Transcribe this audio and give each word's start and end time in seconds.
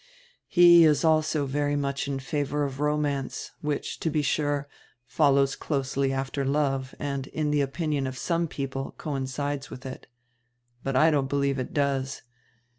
"He 0.47 0.83
is 0.83 1.05
also 1.05 1.45
very 1.45 1.75
much 1.75 2.07
in 2.07 2.17
favor 2.17 2.63
of 2.63 2.79
romance, 2.79 3.51
which, 3.61 3.99
to 3.99 4.09
be 4.09 4.23
sure, 4.23 4.67
follows 5.05 5.55
closely 5.55 6.11
after 6.11 6.43
love 6.43 6.95
and, 6.97 7.27
in 7.27 7.51
the 7.51 7.61
opinion 7.61 8.07
of 8.07 8.17
some 8.17 8.47
people, 8.47 8.95
coincides 8.97 9.69
with 9.69 9.85
it. 9.85 10.07
But 10.83 10.95
I 10.95 11.11
don't 11.11 11.29
believe 11.29 11.59
it 11.59 11.71
does. 11.71 12.23